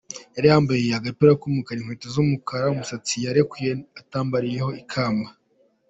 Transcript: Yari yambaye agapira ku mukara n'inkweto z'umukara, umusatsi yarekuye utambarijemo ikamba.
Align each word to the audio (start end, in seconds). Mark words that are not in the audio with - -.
Yari 0.35 0.47
yambaye 0.51 0.79
agapira 0.99 1.39
ku 1.41 1.45
mukara 1.55 1.77
n'inkweto 1.77 2.07
z'umukara, 2.13 2.71
umusatsi 2.73 3.13
yarekuye 3.25 3.71
utambarijemo 4.01 4.71
ikamba. 4.81 5.29